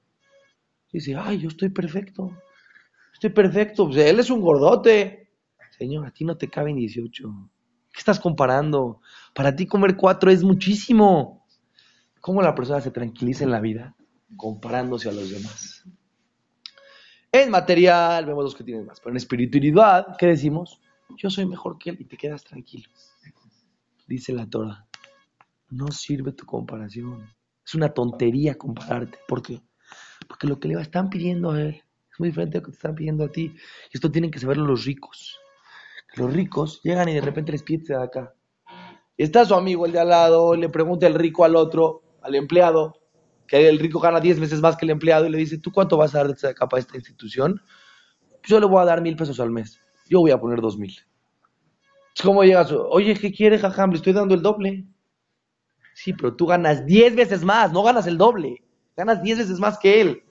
Dice, 0.92 1.16
ay, 1.16 1.38
yo 1.38 1.48
estoy 1.48 1.68
perfecto. 1.70 2.36
Estoy 3.12 3.30
perfecto. 3.30 3.86
Pues 3.86 3.98
él 3.98 4.20
es 4.20 4.30
un 4.30 4.40
gordote. 4.40 5.30
Señor, 5.76 6.06
a 6.06 6.10
ti 6.10 6.24
no 6.24 6.36
te 6.36 6.48
caben 6.48 6.76
18. 6.76 7.50
¿Qué 7.92 7.98
estás 7.98 8.20
comparando? 8.20 9.00
Para 9.34 9.54
ti 9.54 9.66
comer 9.66 9.96
cuatro 9.96 10.30
es 10.30 10.42
muchísimo. 10.42 11.46
¿Cómo 12.20 12.42
la 12.42 12.54
persona 12.54 12.80
se 12.80 12.90
tranquiliza 12.90 13.44
en 13.44 13.50
la 13.50 13.60
vida? 13.60 13.94
Comparándose 14.36 15.08
a 15.08 15.12
los 15.12 15.30
demás. 15.30 15.84
En 17.30 17.50
material 17.50 18.24
vemos 18.24 18.44
los 18.44 18.54
que 18.54 18.64
tienen 18.64 18.86
más, 18.86 18.98
pero 19.00 19.10
en 19.10 19.18
espiritualidad, 19.18 20.16
¿qué 20.18 20.26
decimos? 20.26 20.80
Yo 21.16 21.28
soy 21.28 21.46
mejor 21.46 21.78
que 21.78 21.90
él 21.90 21.96
y 22.00 22.04
te 22.04 22.16
quedas 22.16 22.44
tranquilo. 22.44 22.88
Dice 24.06 24.32
la 24.32 24.48
Torah, 24.48 24.85
no 25.68 25.90
sirve 25.90 26.32
tu 26.32 26.46
comparación. 26.46 27.32
Es 27.64 27.74
una 27.74 27.88
tontería 27.88 28.56
compararte. 28.56 29.18
¿Por 29.26 29.42
qué? 29.42 29.60
Porque 30.28 30.46
lo 30.46 30.58
que 30.58 30.68
le 30.68 30.80
están 30.80 31.10
pidiendo 31.10 31.50
a 31.50 31.60
él 31.60 31.82
es 32.12 32.20
muy 32.20 32.28
diferente 32.28 32.58
a 32.58 32.60
lo 32.60 32.66
que 32.66 32.72
te 32.72 32.76
están 32.76 32.94
pidiendo 32.94 33.24
a 33.24 33.32
ti. 33.32 33.54
Y 33.92 33.96
esto 33.96 34.10
tienen 34.10 34.30
que 34.30 34.38
saberlo 34.38 34.66
los 34.66 34.84
ricos. 34.84 35.38
Los 36.14 36.32
ricos 36.32 36.80
llegan 36.82 37.08
y 37.08 37.14
de 37.14 37.20
repente 37.20 37.52
les 37.52 37.62
piden 37.62 37.84
de 37.84 37.96
acá. 37.96 38.34
Está 39.16 39.44
su 39.44 39.54
amigo, 39.54 39.86
el 39.86 39.92
de 39.92 40.00
al 40.00 40.08
lado, 40.08 40.54
le 40.54 40.68
pregunta 40.68 41.06
el 41.06 41.14
rico 41.14 41.44
al 41.44 41.56
otro, 41.56 42.02
al 42.22 42.34
empleado, 42.34 42.94
que 43.46 43.68
el 43.68 43.78
rico 43.78 43.98
gana 43.98 44.20
10 44.20 44.40
veces 44.40 44.60
más 44.60 44.76
que 44.76 44.84
el 44.84 44.90
empleado, 44.90 45.26
y 45.26 45.30
le 45.30 45.38
dice, 45.38 45.58
¿tú 45.58 45.72
cuánto 45.72 45.96
vas 45.96 46.14
a 46.14 46.18
dar 46.18 46.34
de 46.34 46.48
acá 46.48 46.68
para 46.68 46.80
esta 46.80 46.96
institución? 46.96 47.60
Yo 48.42 48.60
le 48.60 48.66
voy 48.66 48.80
a 48.80 48.84
dar 48.84 49.00
mil 49.00 49.16
pesos 49.16 49.40
al 49.40 49.50
mes. 49.50 49.80
Yo 50.08 50.20
voy 50.20 50.30
a 50.30 50.38
poner 50.38 50.60
dos 50.60 50.78
mil. 50.78 50.94
¿Cómo 52.22 52.44
llegas? 52.44 52.72
Oye, 52.72 53.14
¿qué 53.14 53.32
quiere, 53.32 53.58
jajam? 53.58 53.90
Le 53.90 53.96
estoy 53.96 54.12
dando 54.12 54.34
el 54.34 54.42
doble. 54.42 54.86
Sí, 55.96 56.12
pero 56.12 56.36
tú 56.36 56.44
ganas 56.44 56.84
10 56.84 57.16
veces 57.16 57.42
más, 57.42 57.72
no 57.72 57.82
ganas 57.82 58.06
el 58.06 58.18
doble. 58.18 58.62
Ganas 58.94 59.22
10 59.22 59.38
veces 59.38 59.58
más 59.58 59.78
que 59.78 60.02
él. 60.02 60.22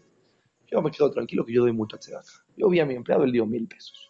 Yo 0.69 0.79
me 0.79 0.91
quedo 0.91 1.09
tranquilo 1.09 1.43
que 1.43 1.53
yo 1.53 1.63
doy 1.63 1.73
mucha 1.73 1.97
acá. 1.97 2.21
Yo 2.55 2.69
vi 2.69 2.79
a 2.79 2.85
mi 2.85 2.93
empleado, 2.93 3.23
él 3.23 3.31
dio 3.31 3.47
mil 3.47 3.67
pesos. 3.67 4.07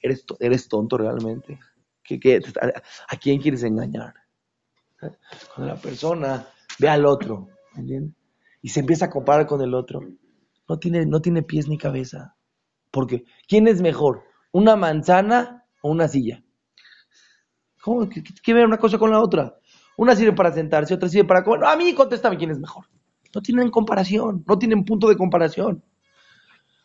¿Eres, 0.00 0.24
eres 0.40 0.66
tonto 0.68 0.96
realmente? 0.96 1.60
¿Qué, 2.02 2.40
a, 3.08 3.16
quién 3.18 3.42
quieres 3.42 3.62
engañar? 3.62 4.14
Cuando 5.54 5.74
la 5.74 5.78
persona 5.78 6.48
ve 6.78 6.88
al 6.88 7.04
otro. 7.04 7.46
Y 8.62 8.70
se 8.70 8.80
empieza 8.80 9.04
a 9.04 9.10
comparar 9.10 9.46
con 9.46 9.60
el 9.60 9.74
otro, 9.74 10.00
no 10.66 10.78
tiene, 10.78 11.04
no 11.04 11.20
tiene 11.20 11.42
pies 11.42 11.68
ni 11.68 11.76
cabeza. 11.76 12.34
Porque, 12.90 13.26
¿quién 13.46 13.68
es 13.68 13.82
mejor? 13.82 14.24
¿Una 14.50 14.76
manzana 14.76 15.66
o 15.82 15.90
una 15.90 16.08
silla? 16.08 16.42
¿Cómo? 17.82 18.08
¿Qué, 18.08 18.24
qué 18.42 18.54
ver 18.54 18.64
una 18.64 18.78
cosa 18.78 18.96
con 18.96 19.10
la 19.10 19.20
otra? 19.20 19.58
Una 19.96 20.14
sirve 20.14 20.32
para 20.32 20.52
sentarse, 20.52 20.94
otra 20.94 21.08
sirve 21.08 21.26
para 21.26 21.42
comer. 21.42 21.64
a 21.64 21.76
mí 21.76 21.94
contéstame 21.94 22.36
quién 22.36 22.50
es 22.50 22.58
mejor. 22.58 22.84
No 23.34 23.40
tienen 23.42 23.70
comparación, 23.70 24.44
no 24.46 24.58
tienen 24.58 24.84
punto 24.84 25.08
de 25.08 25.16
comparación. 25.16 25.82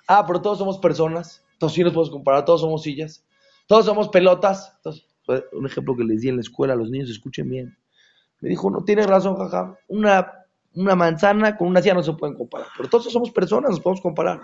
Ah, 0.08 0.25
pero 0.25 0.41
todos 0.41 0.58
somos 0.58 0.77
personas, 0.80 1.44
todos 1.58 1.74
sí 1.74 1.84
nos 1.84 1.94
podemos 1.94 2.10
comparar, 2.10 2.44
todos 2.44 2.62
somos 2.62 2.84
sillas, 2.84 3.25
todos 3.68 3.86
somos 3.86 4.10
pelotas. 4.10 4.77
un 5.53 5.65
ejemplo 5.65 5.96
que 5.96 6.03
les 6.03 6.22
di 6.22 6.30
en 6.30 6.36
la 6.36 6.41
escuela 6.41 6.74
a 6.74 6.75
los 6.75 6.89
niños, 6.89 7.10
escuchen 7.10 7.50
bien. 7.50 7.77
Me 8.39 8.50
dijo, 8.50 8.70
no 8.70 8.84
tiene 8.84 9.06
razón, 9.06 9.36
jaja, 9.36 9.77
una, 9.88 10.32
una 10.74 10.96
manzana 10.96 11.56
con 11.56 11.68
una 11.68 11.82
silla 11.82 11.94
no 11.94 12.03
se 12.03 12.13
pueden 12.13 12.36
comparar, 12.36 12.68
pero 12.75 12.89
todos 12.89 13.12
somos 13.12 13.32
personas, 13.32 13.72
nos 13.72 13.80
podemos 13.80 14.01
comparar. 14.01 14.41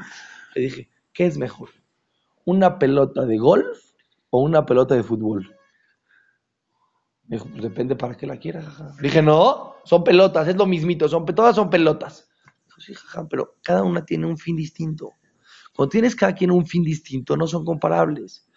Le 0.56 0.62
dije, 0.62 0.90
¿qué 1.14 1.26
es 1.26 1.38
mejor? 1.38 1.70
¿Una 2.46 2.80
pelota 2.80 3.26
de 3.26 3.38
golf 3.38 3.80
o 4.30 4.42
una 4.42 4.66
pelota 4.66 4.96
de 4.96 5.04
fútbol? 5.04 5.57
Me 7.28 7.36
dijo, 7.36 7.50
pues 7.50 7.62
depende 7.62 7.96
para 7.96 8.16
qué 8.16 8.26
la 8.26 8.38
quieras, 8.38 8.66
jaja. 8.66 8.96
Dije, 9.02 9.22
no, 9.22 9.76
son 9.84 10.04
pelotas, 10.04 10.48
es 10.48 10.56
lo 10.56 10.66
mismito, 10.66 11.10
son, 11.10 11.26
todas 11.26 11.56
son 11.56 11.70
pelotas. 11.70 12.30
Dijo, 12.66 12.82
sí, 12.82 12.94
pero 13.30 13.56
cada 13.62 13.84
una 13.84 14.06
tiene 14.06 14.26
un 14.26 14.38
fin 14.38 14.56
distinto. 14.56 15.12
Cuando 15.76 15.92
tienes 15.92 16.16
cada 16.16 16.34
quien 16.34 16.50
un 16.50 16.66
fin 16.66 16.84
distinto, 16.84 17.38
no 17.38 17.46
son 17.46 17.64
comparables. 17.64 18.48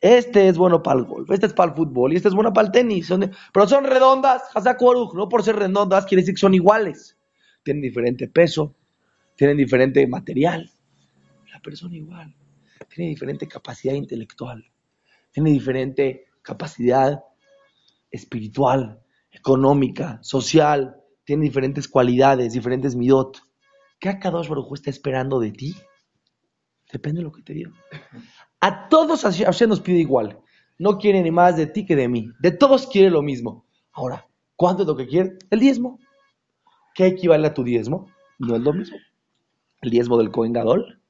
Este 0.00 0.48
es 0.48 0.56
bueno 0.56 0.82
para 0.82 1.00
el 1.00 1.04
golf, 1.04 1.30
este 1.30 1.46
es 1.46 1.52
para 1.52 1.72
el 1.72 1.76
fútbol 1.76 2.12
y 2.12 2.16
este 2.16 2.28
es 2.28 2.34
bueno 2.34 2.54
para 2.54 2.68
el 2.68 2.72
tenis. 2.72 3.12
pero 3.52 3.68
son 3.68 3.84
redondas, 3.84 4.44
no 5.14 5.28
por 5.28 5.42
ser 5.42 5.56
redondas 5.56 6.06
quiere 6.06 6.22
decir 6.22 6.34
que 6.34 6.40
son 6.40 6.54
iguales. 6.54 7.18
Tienen 7.62 7.82
diferente 7.82 8.28
peso, 8.28 8.74
tienen 9.34 9.58
diferente 9.58 10.06
material. 10.06 10.70
La 11.52 11.60
persona 11.60 11.96
igual, 11.96 12.34
tiene 12.88 13.10
diferente 13.10 13.46
capacidad 13.46 13.92
intelectual, 13.92 14.64
tiene 15.32 15.50
diferente 15.50 16.28
capacidad 16.40 17.22
espiritual, 18.10 19.00
económica, 19.30 20.18
social, 20.22 20.96
tiene 21.24 21.44
diferentes 21.44 21.88
cualidades, 21.88 22.52
diferentes 22.52 22.96
midot. 22.96 23.42
¿Qué 23.98 24.08
Akadosh 24.08 24.48
Baruj 24.48 24.74
está 24.74 24.90
esperando 24.90 25.38
de 25.38 25.52
ti? 25.52 25.76
Depende 26.92 27.20
de 27.20 27.24
lo 27.24 27.32
que 27.32 27.42
te 27.42 27.54
diga. 27.54 27.70
A 28.60 28.88
todos 28.88 29.22
Hashem 29.22 29.68
nos 29.68 29.80
pide 29.80 29.98
igual. 29.98 30.40
No 30.78 30.98
quiere 30.98 31.22
ni 31.22 31.30
más 31.30 31.56
de 31.56 31.66
ti 31.66 31.84
que 31.86 31.94
de 31.96 32.08
mí. 32.08 32.30
De 32.40 32.50
todos 32.50 32.86
quiere 32.86 33.10
lo 33.10 33.22
mismo. 33.22 33.66
Ahora, 33.92 34.26
¿cuánto 34.56 34.82
es 34.82 34.88
lo 34.88 34.96
que 34.96 35.06
quiere? 35.06 35.38
El 35.50 35.60
diezmo. 35.60 35.98
¿Qué 36.94 37.06
equivale 37.06 37.46
a 37.46 37.54
tu 37.54 37.62
diezmo? 37.62 38.06
No 38.38 38.56
es 38.56 38.62
lo 38.62 38.72
mismo. 38.72 38.96
El 39.82 39.90
diezmo 39.90 40.18
del 40.18 40.30
Cohen 40.30 40.52
Gadol, 40.52 41.00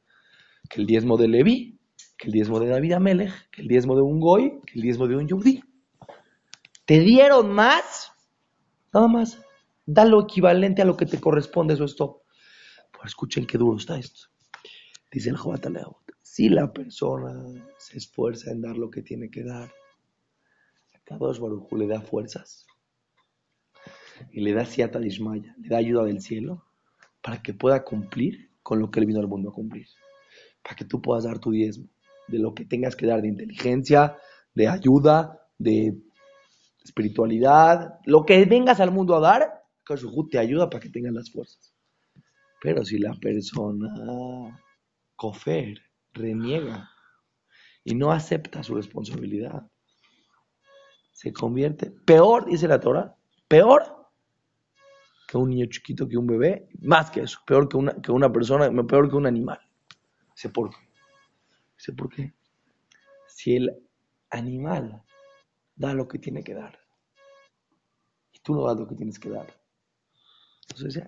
que 0.68 0.80
el 0.80 0.86
diezmo 0.86 1.16
de 1.16 1.28
Levi, 1.28 1.78
que 2.18 2.28
el 2.28 2.32
diezmo 2.32 2.60
de 2.60 2.68
David 2.68 2.92
Amelech, 2.92 3.50
que 3.50 3.62
el 3.62 3.68
diezmo 3.68 3.96
de 3.96 4.02
un 4.02 4.20
Goy, 4.20 4.60
que 4.66 4.74
el 4.74 4.82
diezmo 4.82 5.08
de 5.08 5.16
un 5.16 5.26
Yudí. 5.26 5.62
¿Te 6.90 6.98
dieron 6.98 7.52
más? 7.52 8.10
Nada 8.92 9.06
más. 9.06 9.40
Da 9.86 10.04
lo 10.04 10.22
equivalente 10.22 10.82
a 10.82 10.84
lo 10.84 10.96
que 10.96 11.06
te 11.06 11.20
corresponde, 11.20 11.74
eso 11.74 11.84
es 11.84 11.94
todo. 11.94 12.24
Pues 12.90 13.10
escuchen 13.10 13.46
qué 13.46 13.58
duro 13.58 13.76
está 13.76 13.96
esto. 13.96 14.22
Dice 15.08 15.30
el 15.30 15.36
Jobataleot. 15.36 15.98
Si 16.20 16.48
la 16.48 16.72
persona 16.72 17.32
se 17.78 17.98
esfuerza 17.98 18.50
en 18.50 18.62
dar 18.62 18.76
lo 18.76 18.90
que 18.90 19.02
tiene 19.02 19.30
que 19.30 19.44
dar, 19.44 19.70
a 20.92 20.98
cada 21.04 21.20
Baruj 21.20 21.72
le 21.74 21.86
da 21.86 22.00
fuerzas 22.00 22.66
y 24.32 24.40
le 24.40 24.52
da 24.52 24.64
siata 24.64 24.98
dismaya, 24.98 25.54
le 25.60 25.68
da 25.68 25.76
ayuda 25.76 26.02
del 26.02 26.20
cielo 26.20 26.66
para 27.22 27.40
que 27.40 27.54
pueda 27.54 27.84
cumplir 27.84 28.50
con 28.64 28.80
lo 28.80 28.90
que 28.90 28.98
él 28.98 29.06
vino 29.06 29.20
al 29.20 29.28
mundo 29.28 29.50
a 29.50 29.54
cumplir. 29.54 29.86
Para 30.64 30.74
que 30.74 30.86
tú 30.86 31.00
puedas 31.00 31.22
dar 31.22 31.38
tu 31.38 31.52
diezmo 31.52 31.88
de 32.26 32.40
lo 32.40 32.52
que 32.52 32.64
tengas 32.64 32.96
que 32.96 33.06
dar 33.06 33.22
de 33.22 33.28
inteligencia, 33.28 34.16
de 34.56 34.66
ayuda, 34.66 35.46
de 35.56 35.96
espiritualidad, 36.84 37.98
lo 38.04 38.24
que 38.24 38.44
vengas 38.44 38.80
al 38.80 38.90
mundo 38.90 39.14
a 39.16 39.20
dar, 39.20 39.60
te 40.30 40.38
ayuda 40.38 40.70
para 40.70 40.80
que 40.80 40.88
tengas 40.88 41.12
las 41.12 41.30
fuerzas. 41.30 41.74
Pero 42.62 42.84
si 42.84 42.98
la 42.98 43.14
persona 43.14 44.62
cofer, 45.16 45.80
reniega 46.12 46.90
y 47.84 47.94
no 47.94 48.12
acepta 48.12 48.62
su 48.62 48.74
responsabilidad, 48.74 49.66
se 51.12 51.32
convierte 51.32 51.90
peor, 51.90 52.46
dice 52.46 52.68
la 52.68 52.80
Torah, 52.80 53.14
peor 53.48 54.08
que 55.26 55.36
un 55.36 55.50
niño 55.50 55.66
chiquito, 55.66 56.08
que 56.08 56.16
un 56.16 56.26
bebé, 56.26 56.68
más 56.80 57.10
que 57.10 57.22
eso, 57.22 57.38
peor 57.46 57.68
que 57.68 57.76
una, 57.76 57.94
que 58.00 58.10
una 58.10 58.32
persona, 58.32 58.70
peor 58.86 59.08
que 59.08 59.16
un 59.16 59.26
animal. 59.26 59.60
Dice 60.34 60.48
por 60.48 60.70
qué. 60.70 60.76
Dice 61.76 61.92
por 61.92 62.08
qué. 62.08 62.32
Si 63.28 63.56
el 63.56 63.70
animal 64.30 65.02
da 65.80 65.94
lo 65.94 66.06
que 66.06 66.18
tiene 66.18 66.44
que 66.44 66.52
dar. 66.52 66.78
Y 68.32 68.38
tú 68.40 68.54
no 68.54 68.66
das 68.66 68.78
lo 68.78 68.86
que 68.86 68.94
tienes 68.94 69.18
que 69.18 69.30
dar. 69.30 69.46
Entonces, 70.68 71.02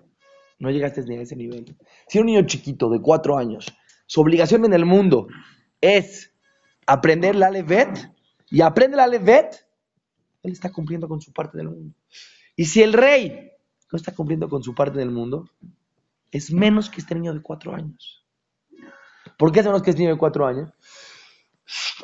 no 0.57 0.71
llegaste 0.71 1.01
a 1.01 1.21
ese 1.21 1.35
nivel. 1.35 1.77
Si 2.07 2.17
un 2.17 2.25
niño 2.25 2.41
chiquito 2.47 2.89
de 2.89 2.99
cuatro 2.99 3.37
años, 3.37 3.67
su 4.07 4.19
obligación 4.21 4.65
en 4.65 4.73
el 4.73 4.85
mundo 4.85 5.27
es 5.79 6.33
aprender 6.87 7.35
la 7.35 7.51
levet, 7.51 8.11
y 8.49 8.61
aprende 8.61 8.97
la 8.97 9.05
levet, 9.05 9.65
él 10.41 10.51
está 10.51 10.71
cumpliendo 10.71 11.07
con 11.07 11.21
su 11.21 11.31
parte 11.31 11.57
del 11.57 11.69
mundo. 11.69 11.95
Y 12.55 12.65
si 12.65 12.81
el 12.81 12.93
rey 12.93 13.51
no 13.91 13.97
está 13.97 14.13
cumpliendo 14.13 14.49
con 14.49 14.63
su 14.63 14.73
parte 14.73 14.97
del 14.97 15.11
mundo, 15.11 15.49
es 16.31 16.51
menos 16.51 16.89
que 16.89 16.99
este 16.99 17.13
niño 17.13 17.33
de 17.33 17.41
cuatro 17.41 17.75
años. 17.75 18.25
¿Por 19.37 19.51
qué 19.51 19.59
es 19.59 19.65
menos 19.67 19.83
que 19.83 19.91
este 19.91 20.01
niño 20.01 20.13
de 20.13 20.19
cuatro 20.19 20.47
años? 20.47 20.71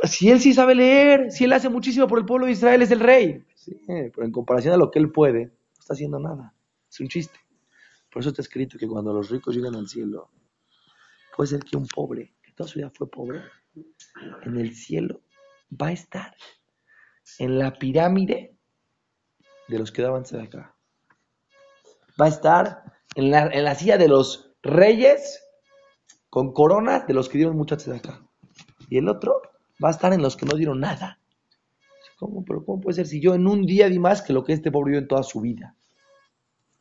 Si 0.03 0.29
él 0.29 0.39
sí 0.39 0.53
sabe 0.53 0.75
leer, 0.75 1.31
si 1.31 1.43
él 1.43 1.53
hace 1.53 1.69
muchísimo 1.69 2.07
por 2.07 2.19
el 2.19 2.25
pueblo 2.25 2.45
de 2.45 2.53
Israel, 2.53 2.81
es 2.81 2.91
el 2.91 2.99
rey. 2.99 3.45
pero 3.87 4.23
en 4.23 4.31
comparación 4.31 4.73
a 4.73 4.77
lo 4.77 4.89
que 4.89 4.99
él 4.99 5.11
puede, 5.11 5.45
no 5.45 5.79
está 5.79 5.93
haciendo 5.93 6.19
nada. 6.19 6.53
Es 6.89 6.99
un 6.99 7.07
chiste. 7.07 7.39
Por 8.11 8.21
eso 8.21 8.29
está 8.29 8.41
escrito 8.41 8.77
que 8.77 8.87
cuando 8.87 9.13
los 9.13 9.29
ricos 9.29 9.55
llegan 9.55 9.75
al 9.75 9.87
cielo, 9.87 10.31
puede 11.35 11.49
ser 11.49 11.59
que 11.59 11.77
un 11.77 11.87
pobre, 11.87 12.33
que 12.41 12.51
toda 12.53 12.67
su 12.67 12.79
vida 12.79 12.89
fue 12.89 13.09
pobre, 13.09 13.41
en 14.43 14.57
el 14.57 14.75
cielo 14.75 15.21
va 15.79 15.87
a 15.87 15.91
estar 15.91 16.35
en 17.37 17.59
la 17.59 17.77
pirámide 17.77 18.57
de 19.67 19.79
los 19.79 19.91
que 19.91 20.01
daban 20.01 20.23
de 20.23 20.41
acá. 20.41 20.75
Va 22.19 22.25
a 22.25 22.29
estar 22.29 22.83
en 23.15 23.29
la, 23.29 23.47
en 23.47 23.63
la 23.63 23.75
silla 23.75 23.97
de 23.97 24.07
los 24.07 24.51
reyes 24.63 25.43
con 26.29 26.53
corona 26.53 27.01
de 27.01 27.13
los 27.13 27.29
que 27.29 27.37
dieron 27.37 27.55
mucha 27.55 27.75
acá. 27.75 28.27
Y 28.89 28.97
el 28.97 29.07
otro 29.07 29.41
va 29.83 29.89
a 29.89 29.91
estar 29.91 30.13
en 30.13 30.21
los 30.21 30.35
que 30.35 30.45
no 30.45 30.55
dieron 30.55 30.79
nada. 30.79 31.19
¿Cómo? 32.17 32.43
Pero 32.43 32.65
¿cómo 32.65 32.81
puede 32.81 32.95
ser 32.95 33.07
si 33.07 33.21
yo 33.21 33.33
en 33.33 33.47
un 33.47 33.65
día 33.65 33.87
di 33.87 33.97
más 33.97 34.21
que 34.21 34.33
lo 34.33 34.43
que 34.43 34.53
este 34.53 34.71
pobre 34.71 34.91
dio 34.91 34.99
en 34.99 35.07
toda 35.07 35.23
su 35.23 35.39
vida? 35.39 35.75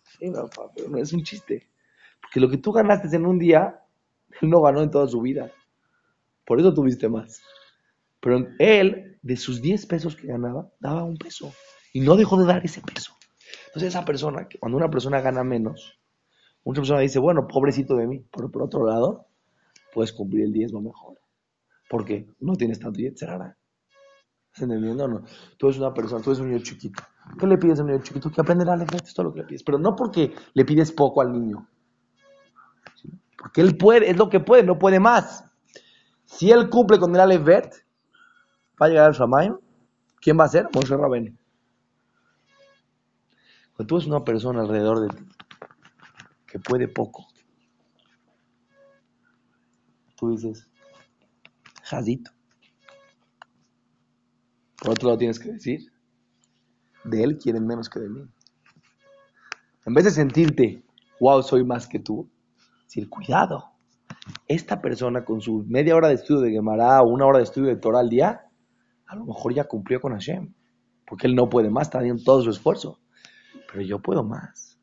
Sí, 0.02 0.30
no, 0.30 0.48
pero 0.74 0.88
no 0.88 0.98
es 0.98 1.12
un 1.12 1.22
chiste. 1.22 1.68
Porque 2.20 2.40
lo 2.40 2.50
que 2.50 2.58
tú 2.58 2.72
ganaste 2.72 3.14
en 3.14 3.24
un 3.24 3.38
día, 3.38 3.80
él 4.40 4.50
no 4.50 4.60
ganó 4.60 4.82
en 4.82 4.90
toda 4.90 5.06
su 5.06 5.20
vida. 5.20 5.52
Por 6.44 6.58
eso 6.58 6.74
tuviste 6.74 7.08
más. 7.08 7.40
Pero 8.20 8.48
él, 8.58 9.18
de 9.22 9.36
sus 9.36 9.62
10 9.62 9.86
pesos 9.86 10.16
que 10.16 10.26
ganaba, 10.26 10.68
daba 10.80 11.04
un 11.04 11.16
peso. 11.16 11.52
Y 11.92 12.00
no 12.00 12.16
dejó 12.16 12.36
de 12.38 12.46
dar 12.46 12.64
ese 12.64 12.80
peso. 12.80 13.12
Entonces 13.66 13.90
esa 13.90 14.04
persona, 14.04 14.48
cuando 14.58 14.76
una 14.76 14.90
persona 14.90 15.20
gana 15.20 15.44
menos, 15.44 16.00
mucha 16.64 16.80
persona 16.80 17.00
dice, 17.00 17.18
bueno, 17.18 17.46
pobrecito 17.46 17.96
de 17.96 18.06
mí. 18.06 18.24
Pero 18.34 18.50
por 18.50 18.62
otro 18.62 18.84
lado, 18.84 19.26
puedes 19.94 20.12
cumplir 20.12 20.44
el 20.44 20.52
diezmo 20.52 20.80
mejor. 20.80 21.17
Porque 21.88 22.28
no 22.40 22.54
tienes 22.54 22.78
tanto 22.78 22.98
yetzerara. 22.98 23.56
¿Estás 24.46 24.62
entendiendo 24.62 25.04
o 25.04 25.08
no? 25.08 25.24
Tú 25.56 25.68
eres 25.68 25.78
una 25.78 25.94
persona, 25.94 26.22
tú 26.22 26.30
eres 26.30 26.40
un 26.40 26.50
niño 26.50 26.62
chiquito. 26.62 27.02
¿Qué 27.38 27.46
le 27.46 27.58
pides 27.58 27.78
a 27.78 27.82
un 27.82 27.90
niño 27.90 28.02
chiquito? 28.02 28.30
Que 28.30 28.40
aprenderá 28.40 28.72
a 28.72 28.76
leer, 28.76 28.94
esto 28.94 29.22
es 29.22 29.24
lo 29.24 29.32
que 29.32 29.40
le 29.40 29.46
pides. 29.46 29.62
Pero 29.62 29.78
no 29.78 29.94
porque 29.96 30.34
le 30.54 30.64
pides 30.64 30.92
poco 30.92 31.20
al 31.20 31.32
niño. 31.32 31.68
Porque 33.36 33.60
él 33.60 33.76
puede, 33.76 34.10
es 34.10 34.16
lo 34.16 34.28
que 34.28 34.40
puede, 34.40 34.64
no 34.64 34.78
puede 34.78 34.98
más. 34.98 35.44
Si 36.24 36.50
él 36.50 36.68
cumple 36.68 36.98
con 36.98 37.14
el 37.14 37.20
Aleph 37.20 37.46
va 38.80 38.86
a 38.86 38.88
llegar 38.88 39.06
al 39.06 39.14
Shamaim. 39.14 39.56
¿Quién 40.20 40.38
va 40.38 40.44
a 40.44 40.48
ser? 40.48 40.68
Moshe 40.74 40.96
Rabén. 40.96 41.38
Cuando 43.74 43.86
tú 43.86 43.96
eres 43.96 44.08
una 44.08 44.24
persona 44.24 44.60
alrededor 44.60 45.00
de 45.00 45.16
ti 45.16 45.24
que 46.46 46.58
puede 46.58 46.88
poco, 46.88 47.26
tú 50.16 50.30
dices, 50.30 50.67
jazito. 51.88 52.30
Por 54.80 54.90
otro 54.90 55.08
lado 55.08 55.18
tienes 55.18 55.38
que 55.38 55.52
decir, 55.52 55.92
de 57.04 57.22
él 57.22 57.38
quieren 57.38 57.66
menos 57.66 57.88
que 57.88 58.00
de 58.00 58.08
mí. 58.08 58.22
En 59.86 59.94
vez 59.94 60.04
de 60.04 60.10
sentirte, 60.10 60.84
wow, 61.20 61.42
soy 61.42 61.64
más 61.64 61.86
que 61.86 61.98
tú, 61.98 62.30
decir, 62.84 63.08
cuidado. 63.08 63.72
Esta 64.46 64.80
persona 64.80 65.24
con 65.24 65.40
su 65.40 65.64
media 65.66 65.96
hora 65.96 66.08
de 66.08 66.14
estudio 66.14 66.42
de 66.42 66.50
Gemara 66.52 67.02
o 67.02 67.08
una 67.08 67.26
hora 67.26 67.38
de 67.38 67.44
estudio 67.44 67.68
de 67.68 67.76
Torah 67.76 68.00
al 68.00 68.08
día, 68.08 68.42
a 69.06 69.16
lo 69.16 69.24
mejor 69.24 69.54
ya 69.54 69.64
cumplió 69.64 70.00
con 70.00 70.12
Hashem. 70.12 70.52
Porque 71.06 71.26
él 71.26 71.34
no 71.34 71.48
puede 71.48 71.70
más, 71.70 71.88
está 71.88 71.98
haciendo 71.98 72.22
todo 72.22 72.42
su 72.42 72.50
esfuerzo. 72.50 73.00
Pero 73.72 73.82
yo 73.82 73.98
puedo 73.98 74.22
más. 74.22 74.78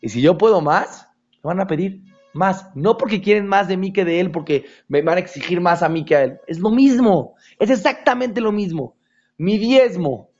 Y 0.00 0.10
si 0.10 0.20
yo 0.20 0.36
puedo 0.36 0.60
más, 0.60 1.08
me 1.42 1.48
van 1.48 1.60
a 1.60 1.66
pedir 1.66 2.02
más. 2.36 2.68
No 2.74 2.96
porque 2.96 3.20
quieren 3.20 3.46
más 3.46 3.66
de 3.66 3.76
mí 3.76 3.92
que 3.92 4.04
de 4.04 4.20
él, 4.20 4.30
porque 4.30 4.66
me 4.88 5.02
van 5.02 5.16
a 5.16 5.20
exigir 5.20 5.60
más 5.60 5.82
a 5.82 5.88
mí 5.88 6.04
que 6.04 6.16
a 6.16 6.24
él. 6.24 6.38
Es 6.46 6.60
lo 6.60 6.70
mismo. 6.70 7.34
Es 7.58 7.70
exactamente 7.70 8.40
lo 8.40 8.52
mismo 8.52 8.96
mi 9.38 9.58
diezmo 9.58 10.30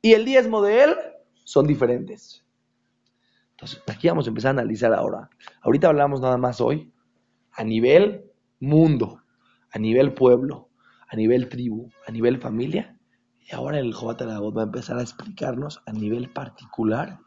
y 0.00 0.12
el 0.12 0.24
diezmo 0.24 0.62
de 0.62 0.84
él 0.84 0.94
son 1.44 1.66
diferentes. 1.66 2.44
Entonces, 3.52 3.82
aquí 3.86 4.08
vamos 4.08 4.26
a 4.26 4.30
empezar 4.30 4.48
a 4.50 4.60
analizar 4.60 4.92
ahora. 4.92 5.30
Ahorita 5.62 5.88
hablamos 5.88 6.20
nada 6.20 6.36
más 6.36 6.60
hoy 6.60 6.92
a 7.52 7.64
nivel 7.64 8.30
mundo, 8.60 9.22
a 9.70 9.78
nivel 9.78 10.14
pueblo, 10.14 10.70
a 11.08 11.16
nivel 11.16 11.48
tribu, 11.48 11.90
a 12.06 12.12
nivel 12.12 12.40
familia. 12.40 12.98
Y 13.40 13.54
ahora 13.54 13.78
el 13.78 13.92
Jobat 13.92 14.22
va 14.22 14.62
a 14.62 14.64
empezar 14.64 14.98
a 14.98 15.02
explicarnos 15.02 15.82
a 15.86 15.92
nivel 15.92 16.30
particular 16.30 17.18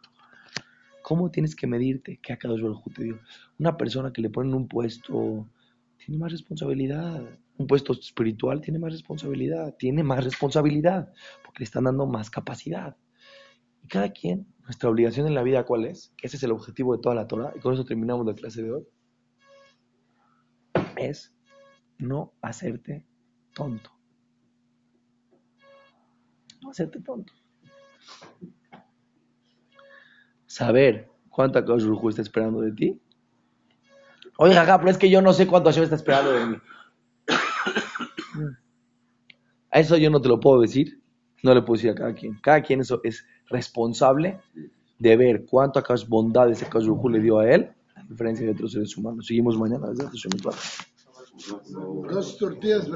cómo 1.08 1.32
tienes 1.32 1.56
que 1.56 1.68
medirte, 1.68 2.20
qué 2.22 2.34
acá 2.34 2.50
te 2.96 3.04
dio. 3.04 3.20
Una 3.60 3.78
persona 3.78 4.12
que 4.12 4.22
le 4.22 4.30
ponen 4.30 4.54
un 4.54 4.68
puesto 4.68 5.50
tiene 5.98 6.18
más 6.18 6.32
responsabilidad 6.32 7.24
un 7.58 7.68
puesto 7.68 7.94
espiritual 7.94 8.62
tiene 8.62 8.80
más 8.80 8.92
responsabilidad, 8.92 9.76
tiene 9.78 10.04
más 10.04 10.24
responsabilidad, 10.24 11.12
porque 11.44 11.60
le 11.60 11.64
están 11.66 11.86
dando 11.86 12.06
más 12.06 12.30
capacidad. 12.30 12.96
Y 13.84 13.88
cada 13.88 14.12
quien, 14.12 14.48
nuestra 14.64 14.90
obligación 14.90 15.28
en 15.28 15.34
la 15.34 15.44
vida, 15.44 15.66
¿cuál 15.66 15.86
es? 15.86 16.14
Que 16.18 16.28
ese 16.28 16.38
es 16.38 16.44
el 16.44 16.52
objetivo 16.52 16.96
de 16.96 17.02
toda 17.02 17.16
la 17.16 17.28
Torah, 17.28 17.52
y 17.56 17.60
con 17.60 17.74
eso 17.74 17.86
terminamos 17.86 18.26
la 18.26 18.36
clase 18.36 18.62
de 18.62 18.72
hoy, 18.74 18.88
es 20.98 21.36
no 21.98 22.34
hacerte 22.42 23.06
tonto. 23.54 23.92
No 26.62 26.70
hacerte 26.70 27.02
tonto. 27.02 27.34
Saber 30.58 31.08
cuánta 31.30 31.64
cosa 31.64 31.88
está 32.10 32.24
esperando 32.24 32.62
de 32.62 32.72
ti. 32.72 33.00
Oiga, 34.40 34.66
pero 34.80 34.90
es 34.90 34.98
que 34.98 35.08
yo 35.08 35.22
no 35.22 35.32
sé 35.32 35.46
cuánto 35.46 35.70
Hashem 35.70 35.84
está 35.84 35.98
esperando 35.98 36.32
de 36.32 36.46
mí. 36.48 36.58
A 39.70 39.80
eso 39.80 39.98
yo 39.98 40.10
no 40.10 40.20
te 40.20 40.30
lo 40.30 40.40
puedo 40.40 40.60
decir, 40.60 41.00
no 41.44 41.54
le 41.54 41.62
puedo 41.62 41.78
decir 41.78 41.92
a 41.92 41.96
cada 41.96 42.16
quien. 42.16 42.40
Cada 42.42 42.64
quien 42.64 42.80
eso 42.80 43.02
es 43.04 43.24
responsable 43.50 44.40
de 44.98 45.16
ver 45.16 45.46
cuánto 45.46 45.78
acá 45.78 45.94
bondad 46.08 46.50
ese 46.50 46.66
Kazuhu 46.66 47.08
le 47.08 47.20
dio 47.20 47.38
a 47.38 47.52
él, 47.52 47.70
a 47.96 48.02
diferencia 48.10 48.44
de 48.44 48.54
otros 48.54 48.72
seres 48.72 48.98
humanos. 48.98 49.28
Seguimos 49.28 49.60
mañana. 49.60 49.90
Dos 52.10 52.38
tortillas, 52.40 52.90